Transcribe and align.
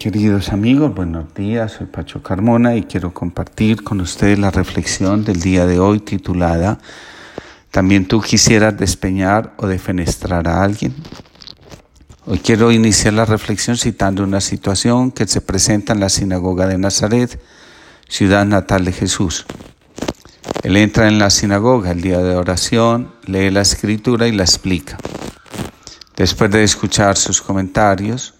Queridos 0.00 0.48
amigos, 0.48 0.94
buenos 0.94 1.34
días, 1.34 1.72
soy 1.72 1.86
Pacho 1.86 2.22
Carmona 2.22 2.74
y 2.74 2.84
quiero 2.84 3.12
compartir 3.12 3.84
con 3.84 4.00
ustedes 4.00 4.38
la 4.38 4.50
reflexión 4.50 5.26
del 5.26 5.42
día 5.42 5.66
de 5.66 5.78
hoy 5.78 6.00
titulada 6.00 6.78
¿También 7.70 8.08
tú 8.08 8.22
quisieras 8.22 8.78
despeñar 8.78 9.52
o 9.58 9.66
defenestrar 9.66 10.48
a 10.48 10.62
alguien? 10.62 10.94
Hoy 12.24 12.38
quiero 12.38 12.72
iniciar 12.72 13.12
la 13.12 13.26
reflexión 13.26 13.76
citando 13.76 14.24
una 14.24 14.40
situación 14.40 15.10
que 15.10 15.26
se 15.26 15.42
presenta 15.42 15.92
en 15.92 16.00
la 16.00 16.08
sinagoga 16.08 16.66
de 16.66 16.78
Nazaret, 16.78 17.38
ciudad 18.08 18.46
natal 18.46 18.86
de 18.86 18.92
Jesús. 18.92 19.44
Él 20.62 20.78
entra 20.78 21.08
en 21.08 21.18
la 21.18 21.28
sinagoga 21.28 21.90
el 21.90 22.00
día 22.00 22.20
de 22.20 22.36
oración, 22.36 23.12
lee 23.26 23.50
la 23.50 23.60
escritura 23.60 24.26
y 24.28 24.32
la 24.32 24.44
explica. 24.44 24.96
Después 26.16 26.50
de 26.50 26.64
escuchar 26.64 27.18
sus 27.18 27.42
comentarios, 27.42 28.39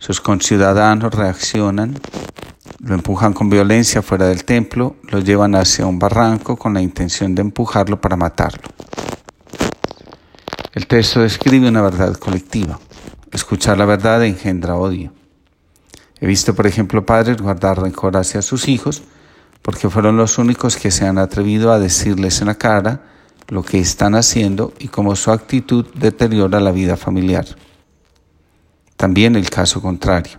sus 0.00 0.22
conciudadanos 0.22 1.12
reaccionan, 1.14 1.94
lo 2.82 2.94
empujan 2.94 3.34
con 3.34 3.50
violencia 3.50 4.00
fuera 4.00 4.26
del 4.26 4.46
templo, 4.46 4.96
lo 5.10 5.20
llevan 5.20 5.54
hacia 5.54 5.86
un 5.86 5.98
barranco 5.98 6.56
con 6.56 6.72
la 6.72 6.80
intención 6.80 7.34
de 7.34 7.42
empujarlo 7.42 8.00
para 8.00 8.16
matarlo. 8.16 8.62
El 10.72 10.86
texto 10.86 11.20
describe 11.20 11.68
una 11.68 11.82
verdad 11.82 12.16
colectiva. 12.16 12.80
Escuchar 13.30 13.76
la 13.76 13.84
verdad 13.84 14.24
engendra 14.24 14.76
odio. 14.76 15.12
He 16.18 16.26
visto, 16.26 16.54
por 16.54 16.66
ejemplo, 16.66 17.04
padres 17.04 17.36
guardar 17.36 17.82
rencor 17.82 18.16
hacia 18.16 18.40
sus 18.40 18.68
hijos 18.68 19.02
porque 19.60 19.90
fueron 19.90 20.16
los 20.16 20.38
únicos 20.38 20.78
que 20.78 20.90
se 20.90 21.06
han 21.06 21.18
atrevido 21.18 21.72
a 21.72 21.78
decirles 21.78 22.40
en 22.40 22.46
la 22.46 22.54
cara 22.54 23.02
lo 23.48 23.62
que 23.62 23.78
están 23.78 24.14
haciendo 24.14 24.72
y 24.78 24.88
cómo 24.88 25.14
su 25.14 25.30
actitud 25.30 25.84
deteriora 25.94 26.58
la 26.58 26.72
vida 26.72 26.96
familiar. 26.96 27.44
También 29.00 29.34
el 29.34 29.48
caso 29.48 29.80
contrario. 29.80 30.36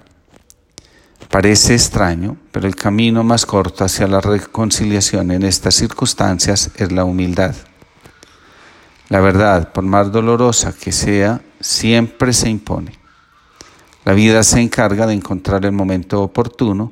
Parece 1.31 1.73
extraño, 1.73 2.38
pero 2.51 2.67
el 2.67 2.75
camino 2.75 3.23
más 3.23 3.43
corto 3.43 3.84
hacia 3.84 4.05
la 4.05 4.21
reconciliación 4.21 5.31
en 5.31 5.41
estas 5.41 5.73
circunstancias 5.73 6.70
es 6.76 6.91
la 6.91 7.04
humildad. 7.04 7.55
La 9.09 9.20
verdad, 9.20 9.71
por 9.71 9.84
más 9.84 10.12
dolorosa 10.12 10.76
que 10.79 10.91
sea, 10.91 11.41
siempre 11.59 12.34
se 12.34 12.51
impone. 12.51 12.91
La 14.05 14.13
vida 14.13 14.43
se 14.43 14.62
encarga 14.62 15.07
de 15.07 15.15
encontrar 15.15 15.65
el 15.65 15.71
momento 15.71 16.21
oportuno 16.21 16.91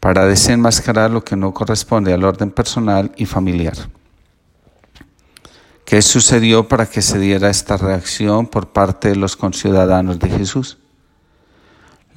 para 0.00 0.26
desenmascarar 0.26 1.12
lo 1.12 1.22
que 1.22 1.36
no 1.36 1.54
corresponde 1.54 2.12
al 2.12 2.24
orden 2.24 2.50
personal 2.50 3.12
y 3.16 3.24
familiar. 3.24 3.76
¿Qué 5.84 6.02
sucedió 6.02 6.66
para 6.66 6.86
que 6.86 7.02
se 7.02 7.20
diera 7.20 7.50
esta 7.50 7.76
reacción 7.76 8.48
por 8.48 8.70
parte 8.70 9.10
de 9.10 9.16
los 9.16 9.36
conciudadanos 9.36 10.18
de 10.18 10.28
Jesús? 10.28 10.78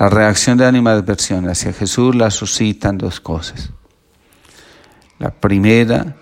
La 0.02 0.10
reacción 0.10 0.58
de 0.58 0.66
animadversión 0.66 1.48
hacia 1.48 1.74
Jesús 1.74 2.16
la 2.16 2.32
suscitan 2.32 2.98
dos 2.98 3.20
cosas. 3.20 3.70
La 5.20 5.30
primera, 5.30 6.16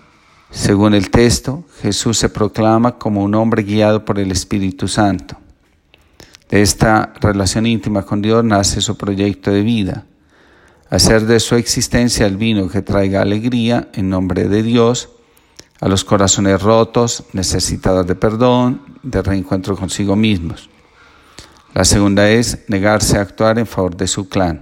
según 0.50 0.92
el 0.92 1.08
texto, 1.08 1.64
Jesús 1.80 2.18
se 2.18 2.28
proclama 2.28 2.98
como 2.98 3.24
un 3.24 3.34
hombre 3.34 3.62
guiado 3.62 4.04
por 4.04 4.18
el 4.18 4.32
Espíritu 4.32 4.86
Santo. 4.86 5.38
De 6.50 6.60
esta 6.60 7.14
relación 7.22 7.64
íntima 7.64 8.02
con 8.02 8.20
Dios 8.20 8.44
nace 8.44 8.82
su 8.82 8.98
proyecto 8.98 9.50
de 9.50 9.62
vida, 9.62 10.04
hacer 10.90 11.24
de 11.24 11.40
su 11.40 11.54
existencia 11.54 12.26
el 12.26 12.36
vino 12.36 12.68
que 12.68 12.82
traiga 12.82 13.22
alegría 13.22 13.88
en 13.94 14.10
nombre 14.10 14.46
de 14.46 14.62
Dios 14.62 15.08
a 15.80 15.88
los 15.88 16.04
corazones 16.04 16.60
rotos, 16.60 17.24
necesitados 17.32 18.06
de 18.06 18.14
perdón, 18.14 18.82
de 19.02 19.22
reencuentro 19.22 19.74
consigo 19.74 20.16
mismos. 20.16 20.68
La 21.72 21.84
segunda 21.84 22.28
es 22.28 22.64
negarse 22.66 23.16
a 23.16 23.20
actuar 23.20 23.58
en 23.58 23.66
favor 23.66 23.96
de 23.96 24.08
su 24.08 24.28
clan. 24.28 24.60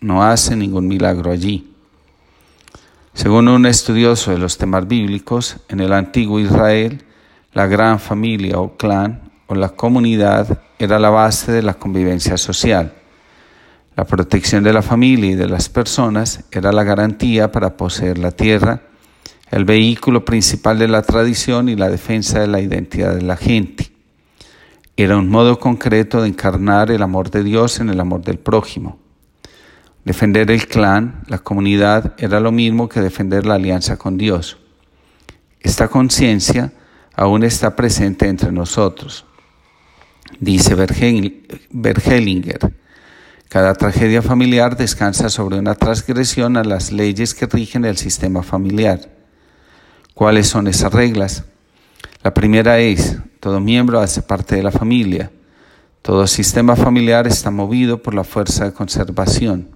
No 0.00 0.22
hace 0.22 0.56
ningún 0.56 0.88
milagro 0.88 1.30
allí. 1.30 1.70
Según 3.12 3.48
un 3.48 3.66
estudioso 3.66 4.30
de 4.30 4.38
los 4.38 4.56
temas 4.56 4.88
bíblicos, 4.88 5.58
en 5.68 5.80
el 5.80 5.92
antiguo 5.92 6.40
Israel, 6.40 7.04
la 7.52 7.66
gran 7.66 8.00
familia 8.00 8.58
o 8.58 8.76
clan 8.76 9.30
o 9.46 9.54
la 9.54 9.70
comunidad 9.70 10.60
era 10.78 10.98
la 10.98 11.10
base 11.10 11.52
de 11.52 11.62
la 11.62 11.74
convivencia 11.74 12.38
social. 12.38 12.94
La 13.94 14.04
protección 14.04 14.64
de 14.64 14.72
la 14.72 14.82
familia 14.82 15.30
y 15.30 15.34
de 15.34 15.48
las 15.48 15.68
personas 15.68 16.44
era 16.50 16.72
la 16.72 16.84
garantía 16.84 17.52
para 17.52 17.76
poseer 17.76 18.18
la 18.18 18.30
tierra, 18.30 18.82
el 19.50 19.64
vehículo 19.64 20.24
principal 20.24 20.78
de 20.78 20.88
la 20.88 21.02
tradición 21.02 21.68
y 21.68 21.76
la 21.76 21.88
defensa 21.88 22.40
de 22.40 22.46
la 22.46 22.60
identidad 22.60 23.14
de 23.14 23.22
la 23.22 23.36
gente. 23.36 23.95
Era 24.98 25.18
un 25.18 25.28
modo 25.28 25.58
concreto 25.58 26.22
de 26.22 26.28
encarnar 26.28 26.90
el 26.90 27.02
amor 27.02 27.30
de 27.30 27.42
Dios 27.42 27.80
en 27.80 27.90
el 27.90 28.00
amor 28.00 28.22
del 28.22 28.38
prójimo. 28.38 28.98
Defender 30.06 30.50
el 30.50 30.66
clan, 30.66 31.22
la 31.26 31.38
comunidad, 31.38 32.14
era 32.16 32.40
lo 32.40 32.50
mismo 32.50 32.88
que 32.88 33.02
defender 33.02 33.44
la 33.44 33.56
alianza 33.56 33.98
con 33.98 34.16
Dios. 34.16 34.56
Esta 35.60 35.88
conciencia 35.88 36.72
aún 37.14 37.44
está 37.44 37.76
presente 37.76 38.26
entre 38.26 38.52
nosotros. 38.52 39.26
Dice 40.40 40.74
Bergelinger, 40.74 42.72
cada 43.48 43.74
tragedia 43.74 44.22
familiar 44.22 44.78
descansa 44.78 45.28
sobre 45.28 45.58
una 45.58 45.74
transgresión 45.74 46.56
a 46.56 46.64
las 46.64 46.90
leyes 46.90 47.34
que 47.34 47.46
rigen 47.46 47.84
el 47.84 47.98
sistema 47.98 48.42
familiar. 48.42 49.00
¿Cuáles 50.14 50.46
son 50.46 50.68
esas 50.68 50.92
reglas? 50.92 51.44
La 52.22 52.34
primera 52.34 52.78
es, 52.78 53.18
todo 53.40 53.60
miembro 53.60 54.00
hace 54.00 54.22
parte 54.22 54.56
de 54.56 54.62
la 54.62 54.72
familia. 54.72 55.30
Todo 56.02 56.26
sistema 56.26 56.76
familiar 56.76 57.26
está 57.26 57.50
movido 57.50 58.02
por 58.02 58.14
la 58.14 58.24
fuerza 58.24 58.64
de 58.64 58.72
conservación, 58.72 59.68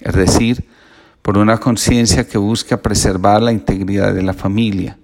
es 0.00 0.14
decir, 0.14 0.64
por 1.22 1.38
una 1.38 1.58
conciencia 1.58 2.26
que 2.26 2.38
busca 2.38 2.82
preservar 2.82 3.42
la 3.42 3.52
integridad 3.52 4.14
de 4.14 4.22
la 4.22 4.32
familia. 4.32 4.98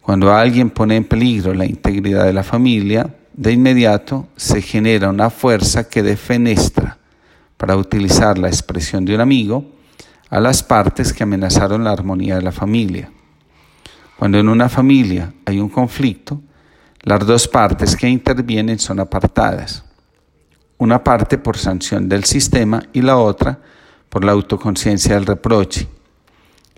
Cuando 0.00 0.32
alguien 0.32 0.70
pone 0.70 0.96
en 0.96 1.04
peligro 1.04 1.54
la 1.54 1.64
integridad 1.64 2.24
de 2.24 2.32
la 2.32 2.42
familia, 2.42 3.14
de 3.32 3.52
inmediato 3.52 4.28
se 4.36 4.62
genera 4.62 5.10
una 5.10 5.30
fuerza 5.30 5.88
que 5.88 6.02
defenestra, 6.02 6.98
para 7.56 7.76
utilizar 7.76 8.36
la 8.36 8.48
expresión 8.48 9.04
de 9.04 9.14
un 9.14 9.20
amigo, 9.20 9.64
a 10.28 10.40
las 10.40 10.62
partes 10.62 11.12
que 11.12 11.22
amenazaron 11.22 11.84
la 11.84 11.92
armonía 11.92 12.36
de 12.36 12.42
la 12.42 12.52
familia. 12.52 13.10
Cuando 14.18 14.38
en 14.38 14.48
una 14.48 14.68
familia 14.68 15.32
hay 15.44 15.60
un 15.60 15.68
conflicto, 15.68 16.40
las 17.02 17.26
dos 17.26 17.48
partes 17.48 17.96
que 17.96 18.08
intervienen 18.08 18.78
son 18.78 19.00
apartadas. 19.00 19.84
Una 20.78 21.02
parte 21.02 21.36
por 21.38 21.58
sanción 21.58 22.08
del 22.08 22.24
sistema 22.24 22.82
y 22.92 23.02
la 23.02 23.18
otra 23.18 23.58
por 24.08 24.24
la 24.24 24.32
autoconciencia 24.32 25.14
del 25.14 25.26
reproche. 25.26 25.88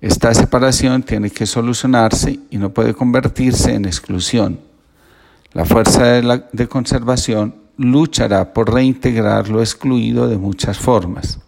Esta 0.00 0.34
separación 0.34 1.02
tiene 1.02 1.30
que 1.30 1.46
solucionarse 1.46 2.40
y 2.50 2.58
no 2.58 2.70
puede 2.70 2.94
convertirse 2.94 3.74
en 3.74 3.84
exclusión. 3.84 4.60
La 5.52 5.64
fuerza 5.64 6.04
de, 6.04 6.44
de 6.52 6.68
conservación 6.68 7.54
luchará 7.78 8.52
por 8.52 8.72
reintegrar 8.72 9.48
lo 9.48 9.60
excluido 9.60 10.28
de 10.28 10.38
muchas 10.38 10.78
formas. 10.78 11.38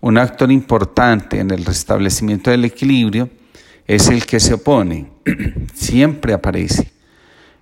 Un 0.00 0.18
actor 0.18 0.52
importante 0.52 1.40
en 1.40 1.50
el 1.50 1.64
restablecimiento 1.64 2.50
del 2.50 2.64
equilibrio 2.64 3.28
es 3.86 4.08
el 4.08 4.26
que 4.26 4.40
se 4.40 4.54
opone, 4.54 5.10
siempre 5.74 6.32
aparece. 6.32 6.92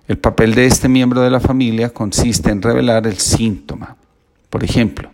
El 0.07 0.17
papel 0.17 0.53
de 0.55 0.65
este 0.65 0.87
miembro 0.87 1.21
de 1.21 1.29
la 1.29 1.39
familia 1.39 1.89
consiste 1.89 2.51
en 2.51 2.61
revelar 2.61 3.07
el 3.07 3.17
síntoma. 3.17 3.97
Por 4.49 4.63
ejemplo, 4.63 5.11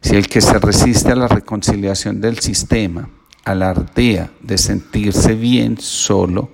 si 0.00 0.16
el 0.16 0.28
que 0.28 0.40
se 0.40 0.58
resiste 0.58 1.12
a 1.12 1.16
la 1.16 1.28
reconciliación 1.28 2.20
del 2.20 2.38
sistema 2.38 3.08
alardea 3.44 4.30
de 4.40 4.58
sentirse 4.58 5.34
bien 5.34 5.78
solo 5.78 6.50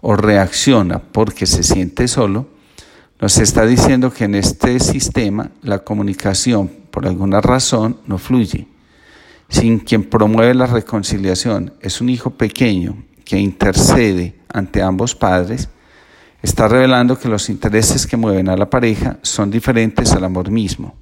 o 0.00 0.16
reacciona 0.16 0.98
porque 0.98 1.46
se 1.46 1.62
siente 1.62 2.08
solo, 2.08 2.48
nos 3.20 3.38
está 3.38 3.64
diciendo 3.66 4.12
que 4.12 4.24
en 4.24 4.34
este 4.34 4.78
sistema 4.80 5.50
la 5.62 5.80
comunicación 5.80 6.70
por 6.90 7.06
alguna 7.06 7.40
razón 7.40 7.98
no 8.06 8.18
fluye. 8.18 8.66
Sin 9.48 9.78
quien 9.78 10.04
promueve 10.04 10.54
la 10.54 10.66
reconciliación 10.66 11.74
es 11.80 12.00
un 12.00 12.08
hijo 12.08 12.30
pequeño 12.30 12.96
que 13.24 13.38
intercede 13.38 14.36
ante 14.52 14.82
ambos 14.82 15.14
padres, 15.14 15.68
está 16.42 16.68
revelando 16.68 17.18
que 17.18 17.28
los 17.28 17.48
intereses 17.48 18.06
que 18.06 18.16
mueven 18.16 18.48
a 18.48 18.56
la 18.56 18.68
pareja 18.68 19.18
son 19.22 19.50
diferentes 19.50 20.12
al 20.12 20.24
amor 20.24 20.50
mismo. 20.50 20.94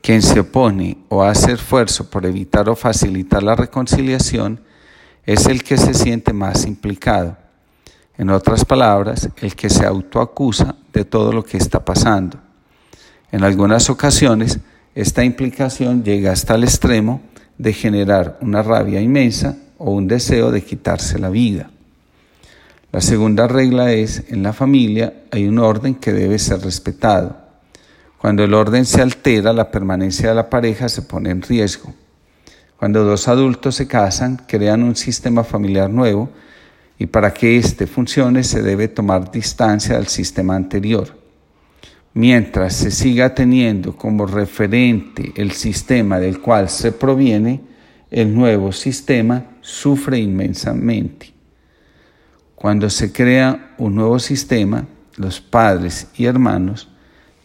Quien 0.00 0.22
se 0.22 0.40
opone 0.40 0.96
o 1.08 1.22
hace 1.22 1.52
esfuerzo 1.52 2.08
por 2.08 2.24
evitar 2.24 2.68
o 2.70 2.76
facilitar 2.76 3.42
la 3.42 3.54
reconciliación 3.54 4.60
es 5.26 5.46
el 5.46 5.62
que 5.62 5.76
se 5.76 5.92
siente 5.92 6.32
más 6.32 6.66
implicado. 6.66 7.36
En 8.16 8.30
otras 8.30 8.64
palabras, 8.64 9.28
el 9.40 9.54
que 9.54 9.68
se 9.68 9.84
autoacusa 9.84 10.76
de 10.92 11.04
todo 11.04 11.32
lo 11.32 11.44
que 11.44 11.58
está 11.58 11.84
pasando. 11.84 12.38
En 13.30 13.44
algunas 13.44 13.90
ocasiones, 13.90 14.58
esta 14.94 15.24
implicación 15.24 16.02
llega 16.02 16.32
hasta 16.32 16.54
el 16.54 16.64
extremo 16.64 17.20
de 17.58 17.72
generar 17.72 18.38
una 18.40 18.62
rabia 18.62 19.00
inmensa 19.00 19.56
o 19.80 19.92
un 19.92 20.06
deseo 20.06 20.52
de 20.52 20.62
quitarse 20.62 21.18
la 21.18 21.30
vida. 21.30 21.70
La 22.92 23.00
segunda 23.00 23.48
regla 23.48 23.92
es, 23.92 24.24
en 24.28 24.42
la 24.42 24.52
familia 24.52 25.14
hay 25.30 25.48
un 25.48 25.58
orden 25.58 25.94
que 25.94 26.12
debe 26.12 26.38
ser 26.38 26.60
respetado. 26.60 27.36
Cuando 28.18 28.44
el 28.44 28.52
orden 28.52 28.84
se 28.84 29.00
altera, 29.00 29.54
la 29.54 29.70
permanencia 29.70 30.28
de 30.28 30.34
la 30.34 30.50
pareja 30.50 30.90
se 30.90 31.00
pone 31.00 31.30
en 31.30 31.40
riesgo. 31.40 31.94
Cuando 32.76 33.04
dos 33.04 33.26
adultos 33.26 33.76
se 33.76 33.86
casan, 33.86 34.42
crean 34.46 34.82
un 34.82 34.96
sistema 34.96 35.44
familiar 35.44 35.88
nuevo 35.88 36.28
y 36.98 37.06
para 37.06 37.32
que 37.32 37.56
éste 37.56 37.86
funcione 37.86 38.44
se 38.44 38.62
debe 38.62 38.88
tomar 38.88 39.30
distancia 39.30 39.96
del 39.96 40.08
sistema 40.08 40.56
anterior. 40.56 41.16
Mientras 42.12 42.74
se 42.74 42.90
siga 42.90 43.34
teniendo 43.34 43.96
como 43.96 44.26
referente 44.26 45.32
el 45.36 45.52
sistema 45.52 46.18
del 46.18 46.38
cual 46.38 46.68
se 46.68 46.92
proviene, 46.92 47.69
el 48.10 48.34
nuevo 48.34 48.72
sistema 48.72 49.44
sufre 49.60 50.18
inmensamente. 50.18 51.32
Cuando 52.54 52.90
se 52.90 53.12
crea 53.12 53.74
un 53.78 53.94
nuevo 53.94 54.18
sistema, 54.18 54.86
los 55.16 55.40
padres 55.40 56.08
y 56.16 56.26
hermanos 56.26 56.88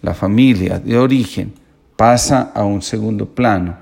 la 0.01 0.13
familia 0.13 0.79
de 0.79 0.97
origen 0.97 1.53
pasa 1.95 2.51
a 2.53 2.63
un 2.63 2.81
segundo 2.81 3.33
plano. 3.33 3.77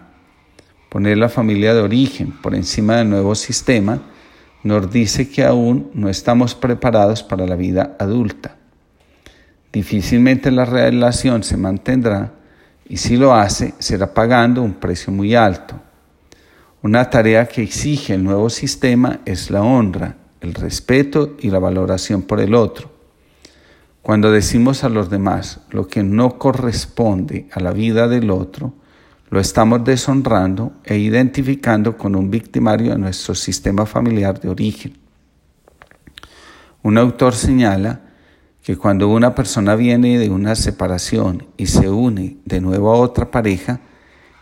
Poner 0.89 1.17
la 1.17 1.29
familia 1.29 1.73
de 1.73 1.81
origen 1.81 2.31
por 2.41 2.55
encima 2.55 2.97
del 2.97 3.09
nuevo 3.09 3.35
sistema 3.35 4.01
nos 4.63 4.91
dice 4.91 5.29
que 5.29 5.43
aún 5.43 5.89
no 5.93 6.07
estamos 6.07 6.55
preparados 6.55 7.23
para 7.23 7.45
la 7.45 7.55
vida 7.55 7.97
adulta. 7.99 8.55
Difícilmente 9.71 10.51
la 10.51 10.65
relación 10.65 11.43
se 11.43 11.57
mantendrá 11.57 12.31
y 12.87 12.97
si 12.97 13.17
lo 13.17 13.33
hace 13.33 13.73
será 13.79 14.13
pagando 14.13 14.61
un 14.61 14.75
precio 14.75 15.11
muy 15.11 15.35
alto. 15.35 15.82
Una 16.83 17.09
tarea 17.09 17.47
que 17.47 17.63
exige 17.63 18.13
el 18.13 18.25
nuevo 18.25 18.49
sistema 18.49 19.21
es 19.23 19.49
la 19.49 19.61
honra, 19.61 20.17
el 20.41 20.53
respeto 20.53 21.37
y 21.39 21.49
la 21.49 21.57
valoración 21.57 22.23
por 22.23 22.41
el 22.41 22.53
otro. 22.53 22.91
Cuando 24.01 24.33
decimos 24.33 24.83
a 24.83 24.89
los 24.89 25.09
demás 25.09 25.61
lo 25.69 25.87
que 25.87 26.03
no 26.03 26.37
corresponde 26.37 27.47
a 27.53 27.61
la 27.61 27.71
vida 27.71 28.09
del 28.09 28.29
otro, 28.29 28.73
lo 29.29 29.39
estamos 29.39 29.85
deshonrando 29.85 30.73
e 30.83 30.97
identificando 30.97 31.95
con 31.95 32.17
un 32.17 32.29
victimario 32.29 32.91
de 32.91 32.97
nuestro 32.97 33.33
sistema 33.33 33.85
familiar 33.85 34.41
de 34.41 34.49
origen. 34.49 34.97
Un 36.81 36.97
autor 36.97 37.33
señala 37.33 38.01
que 38.61 38.75
cuando 38.75 39.07
una 39.07 39.33
persona 39.33 39.77
viene 39.77 40.19
de 40.19 40.29
una 40.29 40.53
separación 40.55 41.47
y 41.55 41.67
se 41.67 41.89
une 41.89 42.39
de 42.43 42.59
nuevo 42.59 42.93
a 42.93 42.97
otra 42.97 43.31
pareja, 43.31 43.79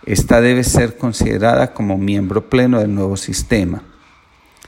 ésta 0.05 0.41
debe 0.41 0.63
ser 0.63 0.97
considerada 0.97 1.73
como 1.73 1.97
miembro 1.97 2.49
pleno 2.49 2.79
del 2.79 2.93
nuevo 2.93 3.17
sistema. 3.17 3.83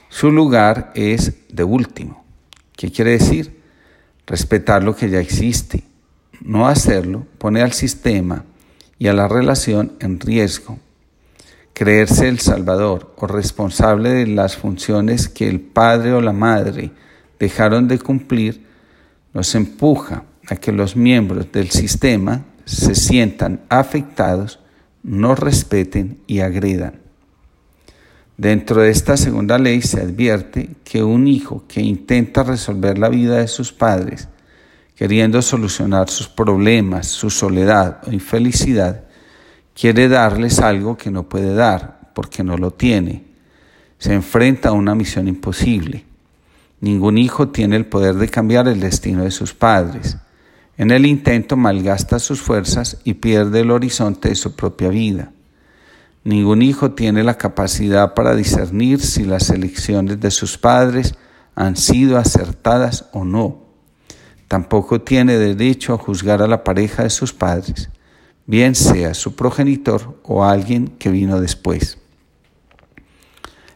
Su 0.09 0.31
lugar 0.31 0.91
es 0.95 1.33
de 1.50 1.63
último. 1.63 2.24
¿Qué 2.75 2.91
quiere 2.91 3.12
decir? 3.12 3.63
respetar 4.25 4.83
lo 4.83 4.95
que 4.95 5.09
ya 5.09 5.19
existe. 5.19 5.83
No 6.41 6.68
hacerlo 6.68 7.25
pone 7.38 7.62
al 7.62 7.74
sistema 7.74 8.45
y 8.97 9.07
a 9.07 9.13
la 9.13 9.27
relación 9.27 9.94
en 10.00 10.19
riesgo. 10.19 10.80
Creerse 11.74 12.27
el 12.27 12.39
salvador 12.39 13.13
o 13.18 13.27
responsable 13.27 14.09
de 14.09 14.27
las 14.27 14.56
funciones 14.56 15.27
que 15.27 15.50
el 15.50 15.59
padre 15.59 16.13
o 16.13 16.21
la 16.21 16.33
madre 16.33 16.91
dejaron 17.39 17.88
de 17.88 18.00
cumplir 18.00 18.65
nos 19.33 19.56
empuja 19.56 20.24
a 20.47 20.56
que 20.56 20.71
los 20.71 20.95
miembros 20.95 21.51
del 21.51 21.71
sistema 21.71 22.45
se 22.65 22.94
sientan 22.94 23.62
afectados, 23.69 24.59
no 25.04 25.36
respeten 25.36 26.20
y 26.28 26.40
agredan. 26.40 27.02
Dentro 28.38 28.82
de 28.82 28.90
esta 28.90 29.16
segunda 29.16 29.60
ley 29.60 29.82
se 29.82 30.02
advierte 30.02 30.72
que 30.84 31.04
un 31.04 31.28
hijo 31.28 31.66
que 31.68 31.82
intenta 31.82 32.44
resolver 32.44 32.98
la 32.98 33.10
vida 33.10 33.38
de 33.38 33.48
sus 33.48 33.72
padres, 33.72 34.28
queriendo 34.96 35.42
solucionar 35.42 36.10
sus 36.10 36.28
problemas, 36.28 37.08
su 37.08 37.30
soledad 37.30 38.02
o 38.08 38.12
infelicidad, 38.12 39.04
quiere 39.76 40.08
darles 40.08 40.60
algo 40.60 40.98
que 40.98 41.12
no 41.12 41.30
puede 41.30 41.54
dar 41.54 42.12
porque 42.16 42.44
no 42.44 42.58
lo 42.58 42.72
tiene. 42.72 43.24
Se 44.00 44.14
enfrenta 44.14 44.70
a 44.70 44.74
una 44.74 44.96
misión 44.96 45.28
imposible. 45.28 46.06
Ningún 46.80 47.18
hijo 47.18 47.50
tiene 47.50 47.76
el 47.76 47.86
poder 47.86 48.16
de 48.16 48.30
cambiar 48.30 48.68
el 48.68 48.80
destino 48.80 49.24
de 49.24 49.32
sus 49.32 49.54
padres. 49.54 50.18
En 50.83 50.91
el 50.91 51.06
intento 51.06 51.56
malgasta 51.56 52.19
sus 52.19 52.41
fuerzas 52.41 52.97
y 53.06 53.13
pierde 53.13 53.62
el 53.62 53.71
horizonte 53.71 54.27
de 54.27 54.35
su 54.35 54.53
propia 54.57 54.89
vida. 54.89 55.31
Ningún 56.25 56.62
hijo 56.62 56.91
tiene 56.91 57.24
la 57.24 57.38
capacidad 57.38 58.13
para 58.13 58.35
discernir 58.35 59.00
si 59.00 59.24
las 59.24 59.50
elecciones 59.50 60.19
de 60.19 60.30
sus 60.30 60.57
padres 60.57 61.15
han 61.56 61.77
sido 61.77 62.18
acertadas 62.18 63.06
o 63.13 63.24
no. 63.24 63.62
Tampoco 64.50 65.00
tiene 65.00 65.38
derecho 65.38 65.94
a 65.94 65.97
juzgar 65.97 66.41
a 66.41 66.47
la 66.47 66.65
pareja 66.65 67.03
de 67.03 67.12
sus 67.12 67.31
padres, 67.31 67.89
bien 68.45 68.75
sea 68.75 69.13
su 69.13 69.38
progenitor 69.38 70.19
o 70.24 70.44
alguien 70.44 70.89
que 71.00 71.09
vino 71.09 71.39
después. 71.39 71.97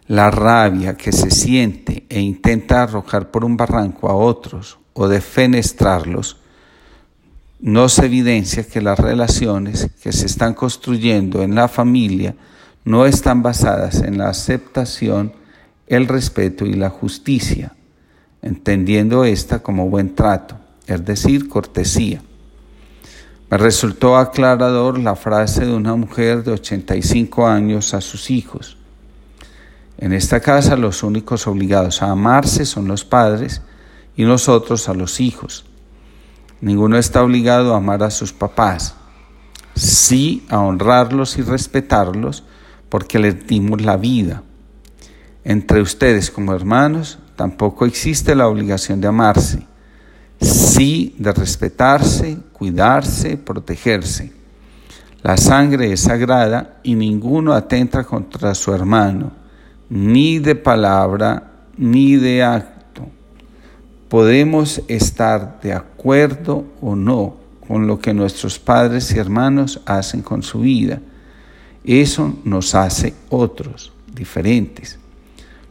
La 0.08 0.30
rabia 0.30 0.98
que 0.98 1.14
se 1.14 1.32
siente 1.32 2.06
e 2.10 2.20
intenta 2.20 2.84
arrojar 2.84 3.32
por 3.32 3.46
un 3.46 3.56
barranco 3.56 4.10
a 4.10 4.16
otros 4.16 4.78
o 4.92 5.08
defenestrarlos 5.08 6.42
nos 7.60 7.98
evidencia 8.00 8.64
que 8.64 8.82
las 8.82 9.00
relaciones 9.00 9.90
que 10.02 10.12
se 10.12 10.28
están 10.28 10.54
construyendo 10.54 11.42
en 11.42 11.56
la 11.56 11.68
familia 11.68 12.36
no 12.86 13.06
están 13.06 13.42
basadas 13.42 14.02
en 14.02 14.18
la 14.18 14.30
aceptación, 14.30 15.34
el 15.88 16.08
respeto 16.08 16.66
y 16.66 16.74
la 16.74 16.90
justicia, 16.90 17.74
entendiendo 18.42 19.26
esta 19.26 19.60
como 19.60 19.90
buen 19.90 20.16
trato, 20.16 20.56
es 20.86 21.04
decir, 21.04 21.50
cortesía. 21.50 22.22
Me 23.50 23.58
resultó 23.58 24.18
aclarador 24.18 25.00
la 25.00 25.16
frase 25.16 25.66
de 25.66 25.74
una 25.74 25.96
mujer 25.96 26.44
de 26.44 26.52
85 26.52 27.48
años 27.48 27.94
a 27.94 28.02
sus 28.02 28.30
hijos. 28.30 28.78
En 29.98 30.14
esta 30.14 30.42
casa 30.42 30.76
los 30.76 31.02
únicos 31.02 31.48
obligados 31.48 32.02
a 32.02 32.12
amarse 32.12 32.66
son 32.66 32.88
los 32.88 33.04
padres 33.04 33.62
y 34.16 34.24
nosotros 34.24 34.88
a 34.90 34.94
los 34.94 35.20
hijos. 35.20 35.67
Ninguno 36.60 36.98
está 36.98 37.24
obligado 37.24 37.74
a 37.74 37.78
amar 37.78 38.02
a 38.02 38.10
sus 38.10 38.34
papás, 38.34 38.96
sí 39.76 40.46
a 40.50 40.60
honrarlos 40.60 41.38
y 41.38 41.44
respetarlos 41.44 42.44
porque 42.90 43.20
les 43.20 43.46
dimos 43.46 43.82
la 43.82 43.96
vida. 43.96 44.42
Entre 45.44 45.82
ustedes 45.82 46.32
como 46.32 46.54
hermanos 46.54 47.20
tampoco 47.36 47.86
existe 47.86 48.34
la 48.34 48.48
obligación 48.48 49.00
de 49.00 49.08
amarse, 49.08 49.68
sí 50.42 51.16
de 51.20 51.32
respetarse, 51.32 52.40
cuidarse, 52.54 53.38
protegerse. 53.38 54.34
La 55.22 55.38
sangre 55.38 55.94
es 55.94 56.02
sagrada 56.02 56.80
y 56.82 56.96
ninguno 56.96 57.54
atenta 57.54 58.04
contra 58.04 58.56
su 58.56 58.74
hermano, 58.74 59.32
ni 59.90 60.40
de 60.40 60.56
palabra 60.56 61.52
ni 61.78 62.16
de 62.16 62.44
acto 62.44 62.77
podemos 64.10 64.82
estar 64.88 65.60
de 65.62 65.74
acuerdo 65.74 66.66
o 66.82 66.96
no 66.96 67.36
con 67.68 67.88
lo 67.88 68.00
que 68.00 68.14
nuestros 68.14 68.60
padres 68.60 69.14
y 69.14 69.20
hermanos 69.20 69.82
hacen 69.86 70.22
con 70.22 70.42
su 70.42 70.62
vida. 70.62 71.02
Eso 71.84 72.38
nos 72.44 72.76
hace 72.76 73.14
otros, 73.30 73.92
diferentes. 74.14 74.98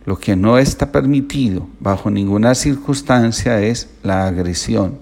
Lo 0.04 0.18
que 0.18 0.36
no 0.36 0.58
está 0.58 0.92
permitido 0.92 1.66
bajo 1.80 2.10
ninguna 2.10 2.54
circunstancia 2.54 3.60
es 3.60 3.88
la 4.02 4.26
agresión. 4.26 4.98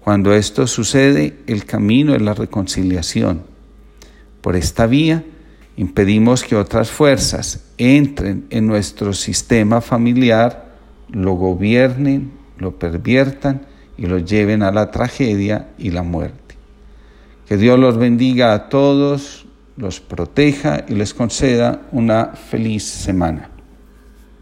Cuando 0.00 0.34
esto 0.34 0.66
sucede, 0.66 1.38
el 1.46 1.64
camino 1.64 2.14
es 2.14 2.20
la 2.20 2.34
reconciliación. 2.34 3.42
Por 4.40 4.56
esta 4.56 4.86
vía, 4.86 5.24
impedimos 5.76 6.42
que 6.42 6.56
otras 6.56 6.90
fuerzas 6.90 7.60
entren 7.78 8.46
en 8.50 8.66
nuestro 8.66 9.12
sistema 9.12 9.80
familiar 9.80 10.61
lo 11.12 11.34
gobiernen, 11.34 12.32
lo 12.58 12.78
perviertan 12.78 13.62
y 13.96 14.06
lo 14.06 14.18
lleven 14.18 14.62
a 14.62 14.72
la 14.72 14.90
tragedia 14.90 15.68
y 15.78 15.90
la 15.90 16.02
muerte. 16.02 16.56
Que 17.46 17.56
Dios 17.56 17.78
los 17.78 17.96
bendiga 17.96 18.54
a 18.54 18.68
todos, 18.68 19.46
los 19.76 20.00
proteja 20.00 20.84
y 20.88 20.94
les 20.94 21.14
conceda 21.14 21.82
una 21.92 22.26
feliz 22.34 22.84
semana. 22.84 23.51